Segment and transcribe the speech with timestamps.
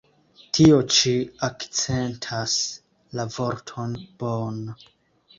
[0.57, 1.11] Tio ĉi
[1.47, 2.55] akcentas
[3.19, 3.93] la vorton
[4.23, 4.57] "born".